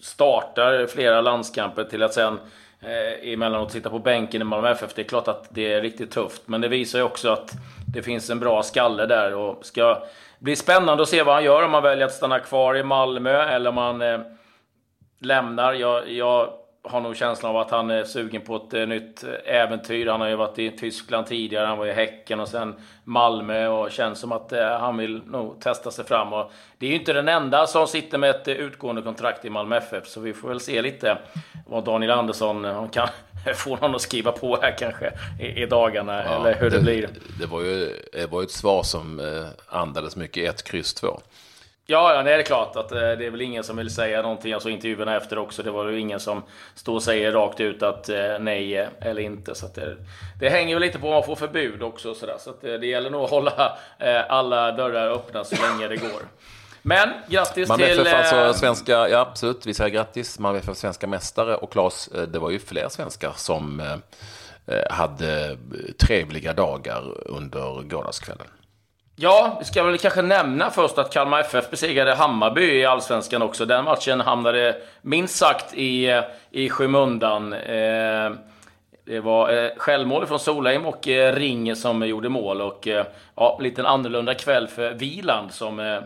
startar 0.00 0.86
flera 0.86 1.20
landskamper 1.20 1.84
till 1.84 2.02
att 2.02 2.14
sen 2.14 2.38
eh, 2.82 3.32
emellanåt 3.32 3.72
sitta 3.72 3.90
på 3.90 3.98
bänken 3.98 4.42
i 4.42 4.44
Malmö 4.44 4.70
FF. 4.70 4.94
Det 4.94 5.02
är 5.02 5.06
klart 5.06 5.28
att 5.28 5.46
det 5.50 5.72
är 5.72 5.80
riktigt 5.80 6.10
tufft. 6.10 6.42
Men 6.46 6.60
det 6.60 6.68
visar 6.68 6.98
ju 6.98 7.04
också 7.04 7.28
att 7.28 7.52
det 7.94 8.02
finns 8.02 8.30
en 8.30 8.40
bra 8.40 8.62
skalle 8.62 9.06
där. 9.06 9.34
Och 9.34 9.66
ska 9.66 10.02
bli 10.38 10.56
spännande 10.56 11.02
att 11.02 11.08
se 11.08 11.22
vad 11.22 11.34
han 11.34 11.44
gör 11.44 11.62
om 11.62 11.74
han 11.74 11.82
väljer 11.82 12.06
att 12.06 12.12
stanna 12.12 12.38
kvar 12.38 12.76
i 12.76 12.82
Malmö 12.82 13.42
eller 13.42 13.70
om 13.70 13.76
han 13.76 14.02
eh, 14.02 14.20
lämnar. 15.20 15.72
Jag, 15.72 16.10
jag 16.10 16.48
har 16.84 17.00
nog 17.00 17.16
känslan 17.16 17.50
av 17.50 17.56
att 17.56 17.70
han 17.70 17.90
är 17.90 18.04
sugen 18.04 18.42
på 18.42 18.56
ett 18.56 18.74
eh, 18.74 18.86
nytt 18.86 19.24
äventyr. 19.44 20.06
Han 20.06 20.20
har 20.20 20.28
ju 20.28 20.36
varit 20.36 20.58
i 20.58 20.70
Tyskland 20.70 21.26
tidigare, 21.26 21.66
han 21.66 21.78
var 21.78 21.86
i 21.86 21.92
Häcken 21.92 22.40
och 22.40 22.48
sen 22.48 22.74
Malmö 23.04 23.68
och 23.68 23.90
känns 23.90 24.18
som 24.18 24.32
att 24.32 24.52
eh, 24.52 24.78
han 24.78 24.96
vill 24.96 25.22
nog 25.26 25.60
testa 25.60 25.90
sig 25.90 26.04
fram. 26.04 26.32
Och 26.32 26.50
det 26.78 26.86
är 26.86 26.90
ju 26.90 26.96
inte 26.96 27.12
den 27.12 27.28
enda 27.28 27.66
som 27.66 27.86
sitter 27.86 28.18
med 28.18 28.30
ett 28.30 28.48
utgående 28.48 29.02
kontrakt 29.02 29.44
i 29.44 29.50
Malmö 29.50 29.76
FF, 29.76 30.06
så 30.06 30.20
vi 30.20 30.34
får 30.34 30.48
väl 30.48 30.60
se 30.60 30.82
lite 30.82 31.18
vad 31.66 31.84
Daniel 31.84 32.10
Andersson 32.10 32.88
kan 32.88 33.08
få 33.54 33.76
någon 33.76 33.94
att 33.94 34.00
skriva 34.00 34.32
på 34.32 34.58
här 34.62 34.78
kanske 34.78 35.12
i, 35.40 35.62
i 35.62 35.66
dagarna, 35.66 36.24
ja, 36.24 36.40
eller 36.40 36.54
hur 36.54 36.70
det, 36.70 36.76
det, 36.76 36.82
blir. 36.82 37.08
Det 37.40 37.46
var 37.46 37.60
ju 37.60 37.96
det 38.12 38.30
var 38.30 38.42
ett 38.42 38.50
svar 38.50 38.82
som 38.82 39.20
eh, 39.20 39.46
andades 39.68 40.16
mycket 40.16 40.54
1, 40.54 40.62
kryss 40.62 40.94
2. 40.94 41.20
Ja, 41.86 42.14
ja, 42.14 42.22
det 42.22 42.34
är 42.34 42.42
klart 42.42 42.76
att 42.76 42.92
eh, 42.92 42.98
det 42.98 43.26
är 43.26 43.30
väl 43.30 43.40
ingen 43.40 43.64
som 43.64 43.76
vill 43.76 43.90
säga 43.90 44.22
någonting. 44.22 44.52
Alltså 44.52 44.68
intervjuerna 44.68 45.16
efter 45.16 45.38
också. 45.38 45.62
Det 45.62 45.70
var 45.70 45.88
ju 45.88 46.00
ingen 46.00 46.20
som 46.20 46.42
står 46.74 46.94
och 46.94 47.02
säger 47.02 47.32
rakt 47.32 47.60
ut 47.60 47.82
att 47.82 48.08
eh, 48.08 48.38
nej 48.40 48.78
eh, 48.78 48.88
eller 49.00 49.22
inte. 49.22 49.54
Så 49.54 49.66
det, 49.74 49.96
det, 50.40 50.48
hänger 50.48 50.74
väl 50.74 50.82
lite 50.82 50.98
på 50.98 51.06
om 51.06 51.12
man 51.12 51.22
får 51.22 51.36
förbud 51.36 51.82
också. 51.82 52.14
Så, 52.14 52.26
så 52.38 52.54
det, 52.60 52.78
det 52.78 52.86
gäller 52.86 53.10
nog 53.10 53.24
att 53.24 53.30
hålla 53.30 53.78
alla 54.28 54.72
dörrar 54.72 55.10
öppna 55.10 55.44
så 55.44 55.56
länge 55.62 55.88
det 55.88 55.96
går. 55.96 56.22
Men 56.82 57.08
grattis 57.28 57.68
Malmö 57.68 57.86
till... 57.86 58.06
FF 58.06 58.32
alltså 58.32 58.60
svenska, 58.60 59.08
ja 59.08 59.18
absolut, 59.18 59.66
vi 59.66 59.74
säger 59.74 59.90
grattis. 59.90 60.38
Malmö 60.38 60.58
FF 60.58 60.76
svenska 60.76 61.06
mästare. 61.06 61.56
Och 61.56 61.72
Claes, 61.72 62.10
det 62.28 62.38
var 62.38 62.50
ju 62.50 62.58
fler 62.58 62.88
svenskar 62.88 63.32
som 63.36 63.82
hade 64.90 65.58
trevliga 65.98 66.52
dagar 66.52 67.02
under 67.26 67.82
gårdagskvällen. 67.82 68.46
Ja, 69.22 69.56
vi 69.58 69.64
ska 69.64 69.82
väl 69.84 69.98
kanske 69.98 70.22
nämna 70.22 70.70
först 70.70 70.98
att 70.98 71.12
Kalmar 71.12 71.40
FF 71.40 71.70
besegrade 71.70 72.14
Hammarby 72.14 72.78
i 72.80 72.84
Allsvenskan 72.84 73.42
också. 73.42 73.64
Den 73.64 73.84
matchen 73.84 74.20
hamnade 74.20 74.76
minst 75.02 75.36
sagt 75.36 75.74
i, 75.74 76.22
i 76.50 76.68
skymundan. 76.68 77.52
Eh, 77.52 78.32
det 79.04 79.20
var 79.20 79.52
eh, 79.52 79.70
självmål 79.76 80.26
från 80.26 80.38
Solheim 80.38 80.86
och 80.86 81.08
eh, 81.08 81.34
Ring 81.34 81.76
som 81.76 82.06
gjorde 82.06 82.28
mål. 82.28 82.60
Och 82.60 82.88
eh, 82.88 83.06
ja, 83.36 83.56
en 83.58 83.64
liten 83.64 83.86
annorlunda 83.86 84.34
kväll 84.34 84.68
för 84.68 84.92
Viland 84.92 85.52
som 85.52 85.80
eh, 85.80 85.98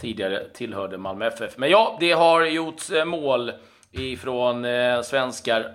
tidigare 0.00 0.44
tillhörde 0.54 0.98
Malmö 0.98 1.26
FF. 1.26 1.56
Men 1.56 1.70
ja, 1.70 1.96
det 2.00 2.12
har 2.12 2.44
gjorts 2.44 2.90
eh, 2.90 3.04
mål 3.04 3.52
ifrån 3.92 4.66
svenskar. 5.04 5.66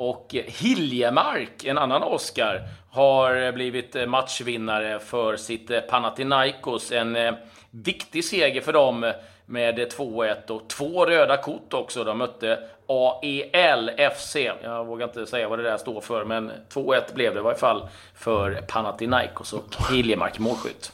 Och 0.00 0.34
Hiljemark, 0.46 1.64
en 1.64 1.78
annan 1.78 2.02
Oscar, 2.02 2.68
har 2.90 3.52
blivit 3.52 4.08
matchvinnare 4.08 4.98
för 4.98 5.36
sitt 5.36 5.88
Panathinaikos. 5.88 6.92
En 6.92 7.16
eh, 7.16 7.34
viktig 7.70 8.24
seger 8.24 8.60
för 8.60 8.72
dem 8.72 9.12
med 9.46 9.78
2-1 9.78 10.50
och 10.50 10.68
två 10.68 11.06
röda 11.06 11.36
kort 11.36 11.74
också. 11.74 12.04
De 12.04 12.18
mötte 12.18 12.68
AEL 12.86 13.90
FC. 14.16 14.36
Jag 14.62 14.84
vågar 14.84 15.06
inte 15.06 15.26
säga 15.26 15.48
vad 15.48 15.58
det 15.58 15.62
där 15.62 15.78
står 15.78 16.00
för, 16.00 16.24
men 16.24 16.52
2-1 16.68 17.14
blev 17.14 17.34
det 17.34 17.40
i 17.40 17.42
varje 17.42 17.58
fall 17.58 17.88
för 18.14 18.62
Panathinaikos 18.68 19.52
och 19.52 19.74
Hiljemark 19.90 20.38
målskytt. 20.38 20.92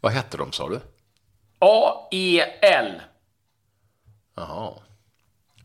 Vad 0.00 0.12
hette 0.12 0.36
de 0.36 0.52
sa 0.52 0.68
du? 0.68 0.80
AEL. 1.58 3.00
Jaha. 4.36 4.72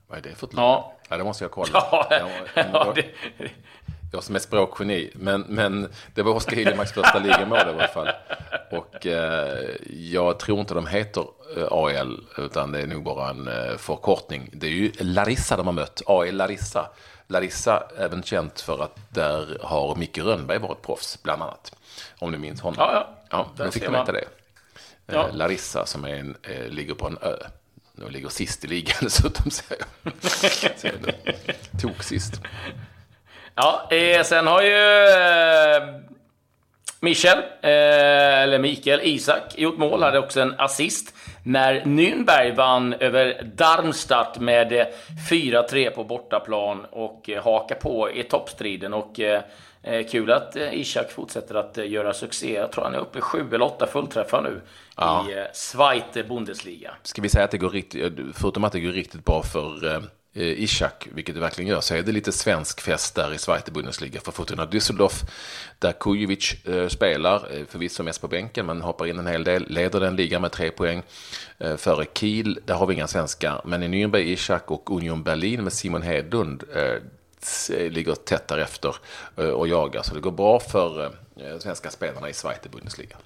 Vad 0.07 0.17
är 0.17 0.21
det 0.21 0.35
för 0.35 0.47
ett 0.47 0.53
lag? 0.53 0.63
Ja. 0.63 0.98
Ja, 1.09 1.17
det 1.17 1.23
måste 1.23 1.43
jag 1.43 1.51
kolla. 1.51 1.69
Ja, 1.73 2.07
jag, 2.09 2.29
ja, 2.73 2.93
det 2.95 3.05
jag 4.11 4.23
som 4.23 4.35
är 4.35 4.39
språkgeni. 4.39 5.11
Men, 5.13 5.41
men 5.41 5.89
det 6.13 6.21
var 6.21 6.33
Oskar 6.33 6.55
Hiljemarks 6.55 6.91
första 6.91 7.19
ligamål 7.19 7.57
i 7.57 7.61
alla 7.61 7.87
fall. 7.87 8.09
Och 8.71 9.07
eh, 9.07 9.69
jag 9.89 10.39
tror 10.39 10.59
inte 10.59 10.73
de 10.73 10.87
heter 10.87 11.25
eh, 11.57 11.67
AL, 11.71 12.19
utan 12.37 12.71
det 12.71 12.81
är 12.81 12.87
nog 12.87 13.03
bara 13.03 13.29
en 13.29 13.47
eh, 13.47 13.77
förkortning. 13.77 14.49
Det 14.53 14.67
är 14.67 14.71
ju 14.71 14.91
Larissa 14.99 15.57
de 15.57 15.65
har 15.65 15.73
mött, 15.73 16.01
AL 16.05 16.35
Larissa. 16.35 16.89
Larissa, 17.27 17.83
även 17.97 18.23
känt 18.23 18.61
för 18.61 18.83
att 18.83 18.95
där 19.09 19.57
har 19.61 19.95
Micke 19.95 20.17
Rönnberg 20.17 20.57
varit 20.57 20.81
proffs, 20.81 21.23
bland 21.23 21.41
annat. 21.41 21.75
Om 22.19 22.31
du 22.31 22.37
minns 22.37 22.61
honom. 22.61 22.75
Ja, 22.79 22.93
ja. 22.93 23.09
ja 23.57 23.65
då 23.65 23.71
fick 23.71 23.83
de 23.83 23.91
veta 23.91 24.11
det. 24.11 24.19
Eh, 24.19 24.25
ja. 25.05 25.29
Larissa 25.33 25.85
som 25.85 26.05
är 26.05 26.15
en, 26.15 26.37
eh, 26.43 26.67
ligger 26.67 26.93
på 26.93 27.07
en 27.07 27.17
ö. 27.21 27.35
Nu 27.99 28.09
ligger 28.09 28.29
sist 28.29 28.65
i 28.65 28.67
ligan 28.67 28.95
dessutom, 29.01 29.51
säger 29.51 29.83
jag. 30.03 31.13
Tok 31.81 32.03
sist. 32.03 32.33
Ja, 33.55 33.87
eh, 33.91 34.23
sen 34.23 34.47
har 34.47 34.61
ju 34.61 35.07
eh, 35.07 35.83
Michel, 36.99 37.37
eh, 37.61 38.41
eller 38.41 38.59
Mikael 38.59 38.99
Isak, 39.03 39.57
gjort 39.57 39.77
mål. 39.77 40.03
Hade 40.03 40.19
också 40.19 40.41
en 40.41 40.55
assist 40.59 41.15
när 41.43 41.81
Nürnberg 41.81 42.55
vann 42.55 42.93
över 42.93 43.43
Darmstadt 43.55 44.39
med 44.39 44.73
eh, 44.73 44.85
4-3 45.29 45.89
på 45.89 46.03
bortaplan 46.03 46.85
och 46.91 47.29
eh, 47.29 47.43
haka 47.43 47.75
på 47.75 48.11
i 48.11 48.23
toppstriden. 48.23 48.93
Och 48.93 49.19
eh, 49.19 49.41
kul 50.11 50.31
att 50.31 50.55
eh, 50.55 50.79
Isak 50.79 51.11
fortsätter 51.11 51.55
att 51.55 51.77
göra 51.77 52.13
succé. 52.13 52.53
Jag 52.53 52.71
tror 52.71 52.83
han 52.83 52.95
är 52.95 52.99
uppe 52.99 53.17
i 53.19 53.21
7 53.21 53.47
eller 53.53 53.65
8 53.65 53.87
fullträffar 53.87 54.41
nu 54.41 54.61
ja. 54.97 55.29
i 55.29 55.47
Zweite 55.53 56.23
Bundesliga. 56.23 56.91
Ska 57.03 57.21
vi 57.21 57.29
säga 57.29 57.45
att 57.45 57.51
det 57.51 57.57
går 57.57 57.69
riktigt, 57.69 58.13
förutom 58.33 58.63
att 58.63 58.71
det 58.71 58.79
går 58.79 58.91
riktigt 58.91 59.25
bra 59.25 59.43
för 59.43 60.01
Eh, 60.33 60.63
Ishak, 60.63 61.07
vilket 61.13 61.35
det 61.35 61.41
verkligen 61.41 61.69
gör, 61.69 61.81
så 61.81 61.95
är 61.95 62.01
det 62.01 62.11
lite 62.11 62.31
svensk 62.31 62.81
fest 62.81 63.15
där 63.15 63.33
i 63.33 63.37
Zweite 63.37 63.71
Bundesliga 63.71 64.21
för 64.21 64.31
Fortuna 64.31 64.65
Düsseldorf, 64.65 65.23
där 65.79 65.91
Kujovic 65.91 66.65
eh, 66.65 66.87
spelar, 66.87 67.35
eh, 67.35 67.65
förvisso 67.65 68.03
mest 68.03 68.21
på 68.21 68.27
bänken, 68.27 68.65
men 68.65 68.81
hoppar 68.81 69.07
in 69.07 69.19
en 69.19 69.27
hel 69.27 69.43
del, 69.43 69.65
leder 69.69 69.99
den 69.99 70.15
ligan 70.15 70.41
med 70.41 70.51
tre 70.51 70.71
poäng 70.71 71.03
eh, 71.57 71.75
före 71.77 72.05
Kiel, 72.13 72.59
där 72.65 72.73
har 72.75 72.85
vi 72.85 72.93
inga 72.93 73.07
svenskar, 73.07 73.61
men 73.65 73.83
i 73.83 73.87
Nürnberg, 73.87 74.23
Ishak 74.23 74.71
och 74.71 74.91
Union 74.91 75.23
Berlin 75.23 75.63
med 75.63 75.73
Simon 75.73 76.01
Hedlund 76.01 76.63
eh, 76.75 77.01
Eh, 77.73 77.91
ligger 77.91 78.15
tätt 78.15 78.47
därefter 78.47 78.95
eh, 79.37 79.49
och 79.49 79.67
jagar, 79.67 80.01
så 80.01 80.15
det 80.15 80.21
går 80.21 80.31
bra 80.31 80.59
för 80.59 81.05
eh, 81.05 81.57
svenska 81.59 81.89
spelarna 81.89 82.29
i 82.29 82.33
Zweite 82.33 82.69
Bundesliga. 82.69 83.17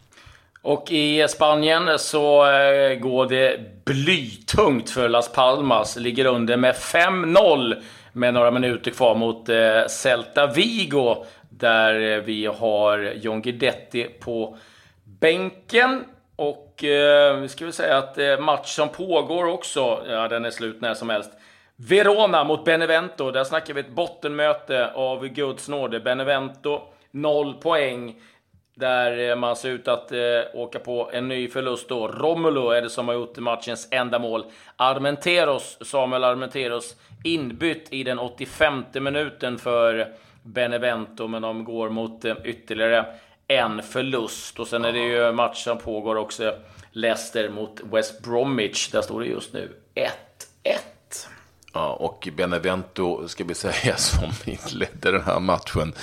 Och 0.62 0.92
i 0.92 1.28
Spanien 1.28 2.00
så 2.00 2.38
går 3.00 3.30
det 3.30 3.60
blytungt 3.86 4.90
för 4.90 5.10
Las 5.10 5.32
Palmas. 5.32 5.96
Ligger 5.96 6.26
under 6.26 6.58
med 6.58 6.76
5-0 6.76 7.82
med 8.14 8.34
några 8.34 8.52
minuter 8.52 8.92
kvar 8.92 9.16
mot 9.16 9.50
Celta 9.92 10.48
Vigo. 10.48 11.26
Där 11.50 12.22
vi 12.22 12.46
har 12.46 13.14
John 13.16 13.42
Guidetti 13.42 14.04
på 14.04 14.58
bänken. 15.04 16.04
Och 16.36 16.84
eh, 16.84 17.38
vi 17.38 17.50
ska 17.50 17.66
väl 17.66 17.74
säga 17.74 17.98
att 17.98 18.18
match 18.40 18.76
som 18.76 18.90
pågår 18.90 19.46
också, 19.46 20.04
ja 20.08 20.28
den 20.28 20.46
är 20.46 20.52
slut 20.52 20.82
när 20.82 20.94
som 20.94 21.10
helst. 21.10 21.32
Verona 21.88 22.44
mot 22.44 22.66
Benevento. 22.66 23.32
Där 23.32 23.44
snackar 23.44 23.74
vi 23.74 23.80
ett 23.80 23.90
bottenmöte 23.90 24.92
av 24.92 25.28
Guds 25.28 25.70
nåde. 25.70 26.00
Benevento 26.00 26.82
0 27.12 27.54
poäng. 27.54 28.16
Där 28.76 29.30
eh, 29.30 29.36
man 29.36 29.56
ser 29.56 29.70
ut 29.70 29.88
att 29.88 30.12
eh, 30.12 30.20
åka 30.54 30.80
på 30.80 31.10
en 31.14 31.28
ny 31.28 31.48
förlust 31.48 31.90
då. 31.90 32.08
Romulo 32.08 32.70
är 32.70 32.82
det 32.82 32.90
som 32.90 33.08
har 33.08 33.16
gjort 33.16 33.38
matchens 33.38 33.88
enda 33.92 34.20
mål. 34.20 34.46
Armenteros, 34.76 35.78
Samuel 35.82 36.24
Armenteros, 36.24 36.96
inbytt 37.24 37.94
i 37.94 38.04
den 38.04 38.20
85 38.20 38.84
minuten 38.94 39.58
för 39.58 40.14
Benevento, 40.44 41.28
men 41.28 41.42
de 41.42 41.64
går 41.64 41.90
mot 41.90 42.26
eh, 42.26 42.36
ytterligare 42.44 43.06
en 43.48 43.82
förlust. 43.82 44.60
Och 44.60 44.68
sen 44.68 44.86
är 44.86 44.92
det 44.92 45.00
ju 45.00 45.32
match 45.32 45.64
som 45.64 45.78
pågår 45.78 46.16
också. 46.16 46.56
Leicester 46.92 47.50
mot 47.50 47.82
West 47.84 48.24
Bromwich. 48.24 48.90
Där 48.92 49.02
står 49.02 49.20
det 49.20 49.28
just 49.28 49.54
nu 49.54 49.72
1-1. 49.96 50.10
Ja, 51.74 51.94
och 51.94 52.30
Benevento, 52.38 53.28
ska 53.28 53.44
vi 53.44 53.56
säga, 53.56 53.98
som 53.98 54.32
inledde 54.46 55.12
den 55.12 55.22
här 55.22 55.40
matchen 55.40 55.94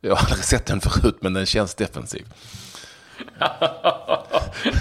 Jag 0.00 0.16
har 0.16 0.26
aldrig 0.26 0.44
sett 0.44 0.66
den 0.66 0.80
förut, 0.80 1.16
men 1.20 1.32
den 1.32 1.46
känns 1.46 1.74
defensiv 1.74 2.26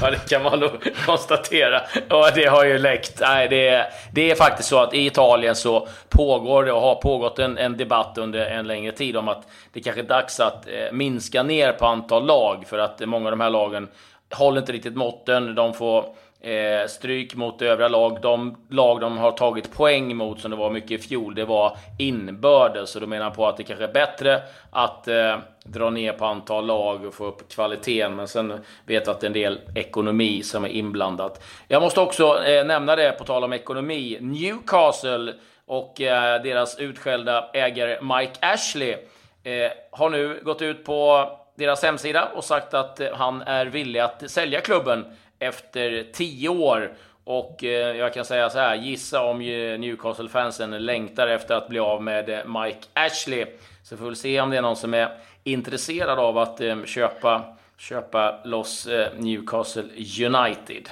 ja, 0.01 0.12
det 0.12 0.29
kan 0.29 0.44
man 0.44 0.60
nog 0.60 0.72
konstatera. 1.06 1.82
Ja, 2.10 2.32
det 2.36 2.46
har 2.46 2.65
ju 2.65 2.77
läckt. 2.77 3.20
Nej, 3.22 3.48
det, 3.48 3.67
är, 3.67 3.86
det 4.12 4.32
är 4.32 4.36
faktiskt 4.36 4.70
så 4.70 4.79
att 4.79 4.94
i 4.94 5.06
Italien 5.06 5.56
så 5.56 5.88
pågår 6.10 6.63
det 6.63 6.72
och 6.72 6.82
har 6.82 6.96
pågått 6.96 7.39
en, 7.39 7.58
en 7.58 7.77
debatt 7.77 8.17
under 8.17 8.46
en 8.46 8.67
längre 8.67 8.91
tid 8.91 9.17
om 9.17 9.27
att 9.27 9.48
det 9.74 9.79
kanske 9.79 10.01
är 10.01 10.08
dags 10.08 10.39
att 10.39 10.67
eh, 10.67 10.91
minska 10.91 11.44
ner 11.44 11.72
på 11.72 11.86
antal 11.86 12.25
lag 12.25 12.63
för 12.67 12.77
att 12.77 13.00
många 13.00 13.25
av 13.25 13.32
de 13.32 13.41
här 13.41 13.50
lagen 13.50 13.88
håller 14.32 14.60
inte 14.60 14.72
riktigt 14.72 14.96
måtten. 14.96 15.56
De 15.56 15.74
får 15.74 16.06
eh, 16.41 16.88
stryk 16.88 17.36
mot 17.36 17.62
övriga 17.62 17.88
lag. 17.88 18.22
De 18.22 18.58
lag 18.70 19.01
de 19.01 19.17
har 19.17 19.32
tagit 19.32 19.74
poäng 19.74 20.15
mot, 20.15 20.39
som 20.39 20.51
det 20.51 20.58
var 20.58 20.70
mycket 20.70 20.91
i 20.91 20.98
fjol, 20.98 21.36
det 21.36 21.46
var 21.46 21.77
inbördes. 22.00 22.89
Så 22.89 23.00
då 23.00 23.08
menar 23.08 23.24
han 23.24 23.36
på 23.36 23.48
att 23.48 23.58
det 23.58 23.63
kanske 23.63 23.84
är 23.84 23.94
bättre 23.94 24.41
att 24.72 25.08
eh, 25.08 25.38
dra 25.63 25.89
ner 25.89 26.13
på 26.13 26.25
antal 26.25 26.65
lag 26.65 27.06
och 27.06 27.13
få 27.13 27.25
upp 27.25 27.50
kvaliteten. 27.50 28.15
Men 28.15 28.27
sen 28.27 28.53
vet 28.86 29.08
jag 29.08 29.13
att 29.13 29.20
det 29.20 29.25
är 29.25 29.29
en 29.29 29.34
del 29.34 29.60
ekonomi 29.75 30.44
som 30.44 30.63
är 30.65 30.70
inblandat. 30.70 31.44
Jag 31.67 31.82
måste 31.82 32.01
också 32.01 32.44
eh, 32.44 32.65
nämna 32.65 32.96
det, 32.96 33.12
på 33.12 33.24
tal 33.24 33.44
om 33.44 33.53
ekonomi. 33.53 34.17
Newcastle 34.22 35.34
och 35.65 36.01
eh, 36.01 36.41
deras 36.41 36.79
utskällda 36.79 37.50
ägare 37.53 38.01
Mike 38.01 38.34
Ashley 38.39 38.96
eh, 39.44 39.72
har 39.91 40.10
nu 40.10 40.41
gått 40.44 40.62
ut 40.62 40.86
på 40.86 41.29
deras 41.58 41.84
hemsida 41.84 42.25
och 42.36 42.44
sagt 42.44 42.74
att 42.74 43.00
eh, 43.00 43.08
han 43.13 43.41
är 43.41 43.65
villig 43.65 44.00
att 44.00 44.29
sälja 44.32 44.62
klubben 44.62 45.06
efter 45.39 46.06
tio 46.13 46.50
år. 46.50 46.94
Och 47.24 47.63
eh, 47.63 47.98
jag 47.98 48.13
kan 48.13 48.25
säga 48.25 48.50
så 48.50 48.60
här, 48.60 48.75
gissa 48.75 49.24
om 49.24 49.39
Newcastle-fansen 49.77 50.70
längtar 50.79 51.27
efter 51.27 51.56
att 51.56 51.70
bli 51.70 51.79
av 51.79 52.03
med 52.03 52.29
eh, 52.29 52.46
Mike 52.46 52.79
Ashley. 52.94 53.46
Så 53.84 53.98
får 53.98 54.10
vi 54.10 54.15
se 54.15 54.41
om 54.41 54.50
det 54.50 54.58
är 54.58 54.62
någon 54.62 54.75
som 54.75 54.94
är 54.94 55.17
intresserad 55.44 56.20
av 56.20 56.38
att 56.38 56.62
eh, 56.62 56.84
köpa, 56.86 57.58
köpa 57.77 58.39
loss 58.44 58.88
Newcastle 59.17 59.84
United. 60.25 60.89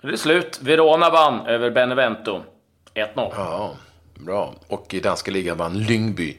Det 0.00 0.08
är 0.08 0.16
slut. 0.16 0.60
Verona 0.62 1.10
vann 1.10 1.46
över 1.46 1.70
Benevento. 1.70 2.42
1-0. 2.94 3.32
Ja, 3.36 3.76
bra. 4.14 4.54
Och 4.68 4.94
i 4.94 5.00
danska 5.00 5.30
ligan 5.30 5.56
vann 5.58 5.78
Lyngby 5.78 6.36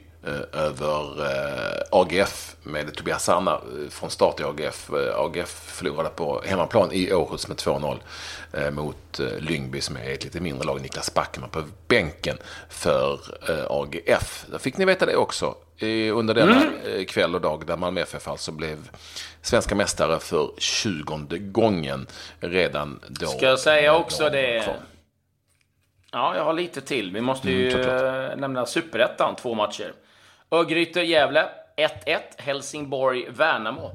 över 0.52 1.26
eh, 1.26 1.82
AGF 1.90 2.56
med 2.62 2.94
Tobias 2.94 3.24
Sanna 3.24 3.52
eh, 3.52 3.90
från 3.90 4.10
start 4.10 4.40
i 4.40 4.44
AGF. 4.44 4.90
AGF 5.16 5.48
förlorade 5.48 6.08
på 6.08 6.42
hemmaplan 6.46 6.92
i 6.92 7.12
Århus 7.12 7.48
med 7.48 7.56
2-0 7.56 7.98
mot 8.70 9.20
Lyngby 9.38 9.80
som 9.80 9.96
är 9.96 10.10
ett 10.10 10.24
lite 10.24 10.40
mindre 10.40 10.66
lag. 10.66 10.82
Niklas 10.82 11.14
Backman 11.14 11.50
på 11.50 11.62
bänken 11.88 12.36
för 12.68 13.20
AGF. 13.68 14.44
Då 14.52 14.58
fick 14.58 14.76
ni 14.76 14.84
veta 14.84 15.06
det 15.06 15.16
också 15.16 15.54
under 16.12 16.34
denna 16.34 16.62
mm. 16.62 17.04
kväll 17.04 17.34
och 17.34 17.40
dag 17.40 17.66
där 17.66 17.76
Malmö 17.76 18.00
FF 18.00 18.28
alltså 18.28 18.52
blev 18.52 18.90
svenska 19.42 19.74
mästare 19.74 20.18
för 20.18 20.50
20 20.58 21.38
gången 21.38 22.06
redan 22.40 23.00
då. 23.08 23.26
Ska 23.26 23.46
jag 23.46 23.58
säga 23.58 23.96
också 23.96 24.30
det? 24.30 24.64
Kvar. 24.64 24.76
Ja, 26.14 26.36
jag 26.36 26.44
har 26.44 26.52
lite 26.52 26.80
till. 26.80 27.12
Vi 27.12 27.20
måste 27.20 27.50
ju 27.50 27.70
mm, 27.70 28.40
nämna 28.40 28.66
Superettan, 28.66 29.36
två 29.36 29.54
matcher. 29.54 29.92
Örgryte-Gävle 30.54 31.48
1-1. 31.76 32.18
Helsingborg-Värnamo 32.38 33.90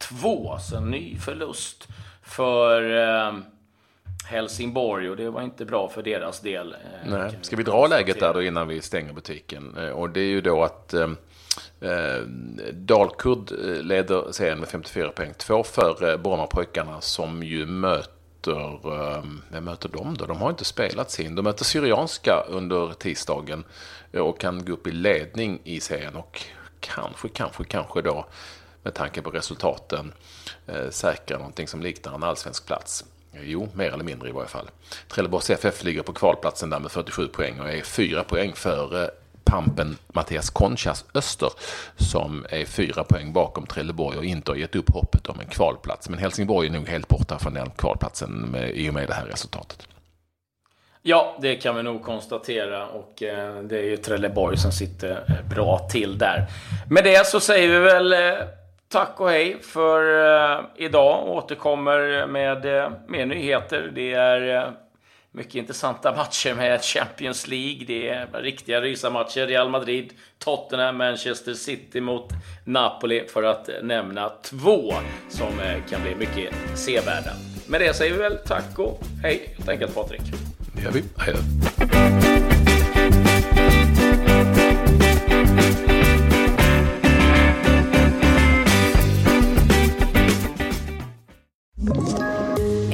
1-2. 0.00 0.58
Så 0.58 0.76
en 0.76 0.90
ny 0.90 1.16
förlust 1.16 1.88
för 2.22 2.96
eh, 2.96 3.32
Helsingborg 4.28 5.10
och 5.10 5.16
det 5.16 5.30
var 5.30 5.42
inte 5.42 5.64
bra 5.64 5.88
för 5.88 6.02
deras 6.02 6.40
del. 6.40 6.72
Eh, 6.72 7.10
Nej. 7.10 7.38
Ska 7.42 7.56
vi 7.56 7.62
dra 7.62 7.86
läget 7.86 8.20
där 8.20 8.34
då 8.34 8.42
innan 8.42 8.68
vi 8.68 8.80
stänger 8.80 9.12
butiken? 9.12 9.74
Eh, 9.78 9.88
och 9.88 10.10
det 10.10 10.20
är 10.20 10.28
ju 10.28 10.40
då 10.40 10.64
att 10.64 10.94
eh, 10.94 11.10
eh 11.80 12.20
Dalkurd 12.72 13.50
leder 13.82 14.32
serien 14.32 14.58
med 14.58 14.68
54 14.68 15.08
poäng. 15.08 15.34
Två 15.36 15.62
för 15.62 16.10
eh, 16.10 16.16
Brommapojkarna 16.16 17.00
som 17.00 17.42
ju 17.42 17.66
möter 17.66 18.17
Ehm, 18.46 19.42
vem 19.48 19.64
möter 19.64 19.88
de 19.88 20.16
då? 20.16 20.26
De 20.26 20.36
har 20.36 20.50
inte 20.50 20.64
spelat 20.64 21.10
sin. 21.10 21.34
De 21.34 21.42
möter 21.42 21.64
Syrianska 21.64 22.44
under 22.48 22.92
tisdagen 22.92 23.64
och 24.12 24.40
kan 24.40 24.64
gå 24.64 24.72
upp 24.72 24.86
i 24.86 24.92
ledning 24.92 25.60
i 25.64 25.80
serien 25.80 26.16
och 26.16 26.42
kanske, 26.80 27.28
kanske, 27.28 27.64
kanske 27.64 28.02
då 28.02 28.26
med 28.82 28.94
tanke 28.94 29.22
på 29.22 29.30
resultaten 29.30 30.12
eh, 30.66 30.90
säkra 30.90 31.38
någonting 31.38 31.68
som 31.68 31.82
liknar 31.82 32.14
en 32.14 32.22
allsvensk 32.22 32.66
plats. 32.66 33.04
Jo, 33.32 33.68
mer 33.74 33.92
eller 33.92 34.04
mindre 34.04 34.28
i 34.28 34.32
varje 34.32 34.48
fall. 34.48 34.70
Trelleborgs 35.08 35.50
FF 35.50 35.84
ligger 35.84 36.02
på 36.02 36.12
kvalplatsen 36.12 36.70
där 36.70 36.78
med 36.80 36.90
47 36.90 37.28
poäng 37.28 37.60
och 37.60 37.68
är 37.68 37.82
fyra 37.82 38.24
poäng 38.24 38.52
före 38.54 39.10
Pampen 39.48 39.96
Mattias 40.08 40.50
Conchas 40.50 41.04
Öster 41.14 41.50
som 41.96 42.46
är 42.50 42.64
fyra 42.64 43.04
poäng 43.04 43.32
bakom 43.32 43.66
Trelleborg 43.66 44.18
och 44.18 44.24
inte 44.24 44.50
har 44.50 44.56
gett 44.56 44.76
upp 44.76 44.90
hoppet 44.90 45.26
om 45.26 45.40
en 45.40 45.46
kvalplats. 45.46 46.08
Men 46.08 46.18
Helsingborg 46.18 46.68
är 46.68 46.72
nog 46.72 46.88
helt 46.88 47.08
borta 47.08 47.38
från 47.38 47.54
den 47.54 47.70
kvalplatsen 47.70 48.30
med, 48.30 48.70
i 48.70 48.90
och 48.90 48.94
med 48.94 49.08
det 49.08 49.14
här 49.14 49.26
resultatet. 49.26 49.88
Ja, 51.02 51.36
det 51.40 51.54
kan 51.54 51.76
vi 51.76 51.82
nog 51.82 52.02
konstatera 52.02 52.86
och 52.86 53.22
eh, 53.22 53.62
det 53.62 53.78
är 53.78 53.82
ju 53.82 53.96
Trelleborg 53.96 54.56
som 54.56 54.72
sitter 54.72 55.10
eh, 55.10 55.54
bra 55.54 55.78
till 55.78 56.18
där. 56.18 56.46
Med 56.90 57.04
det 57.04 57.26
så 57.26 57.40
säger 57.40 57.68
vi 57.68 57.78
väl 57.78 58.12
eh, 58.12 58.18
tack 58.88 59.20
och 59.20 59.30
hej 59.30 59.56
för 59.62 60.24
eh, 60.56 60.60
idag. 60.76 61.28
Återkommer 61.28 62.26
med 62.26 62.78
eh, 62.78 62.90
mer 63.08 63.26
nyheter. 63.26 63.92
Det 63.94 64.12
är 64.12 64.72
mycket 65.38 65.54
intressanta 65.54 66.16
matcher 66.16 66.54
med 66.54 66.84
Champions 66.84 67.48
League. 67.48 67.84
Det 67.86 68.08
är 68.08 68.42
riktiga 68.42 68.80
rysarmatcher. 68.80 69.46
Real 69.46 69.68
Madrid, 69.68 70.12
Tottenham, 70.38 70.96
Manchester 70.96 71.54
City 71.54 72.00
mot 72.00 72.28
Napoli 72.64 73.24
för 73.28 73.42
att 73.42 73.70
nämna 73.82 74.32
två 74.42 74.92
som 75.28 75.50
kan 75.90 76.02
bli 76.02 76.14
mycket 76.14 76.54
sevärda. 76.74 77.30
Med 77.66 77.80
det 77.80 77.94
säger 77.94 78.12
vi 78.12 78.18
väl 78.18 78.38
tack 78.46 78.78
och 78.78 79.00
hej 79.22 79.54
helt 79.56 79.68
enkelt 79.68 79.94
Patrik. 79.94 80.22
Det 80.74 80.82
gör 80.82 80.90
vi. 80.90 81.02
Hej 81.16 81.34
då. 81.34 81.40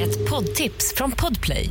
Ett 0.02 0.30
poddtips 0.30 0.94
från 0.96 1.12
Podplay. 1.12 1.70